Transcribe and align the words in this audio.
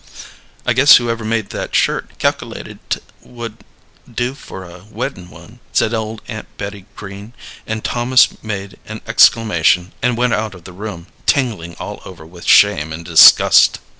"I 0.65 0.73
guess 0.73 0.95
whoever 0.97 1.23
made 1.23 1.51
that 1.51 1.75
shirt 1.75 2.17
calkilated 2.17 2.79
't 2.89 3.01
would 3.21 3.57
do 4.11 4.33
for 4.33 4.63
a 4.63 4.83
weddin' 4.89 5.29
one," 5.29 5.59
said 5.73 5.93
old 5.93 6.23
Aunt 6.27 6.47
Betty 6.57 6.87
Green, 6.95 7.33
and 7.67 7.83
Thomas 7.83 8.29
made 8.43 8.79
an 8.87 9.01
exclamation 9.05 9.91
and 10.01 10.17
went 10.17 10.33
out 10.33 10.55
of 10.55 10.63
the 10.63 10.73
room, 10.73 11.05
tingling 11.27 11.75
all 11.75 12.01
over 12.03 12.25
with 12.25 12.45
shame 12.47 12.91
and 12.91 13.05
disgust. 13.05 13.77